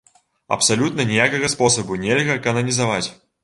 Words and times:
Абсалютна 0.55 1.05
ніякага 1.11 1.53
спосабу 1.57 2.01
нельга 2.07 2.41
кананізаваць. 2.49 3.07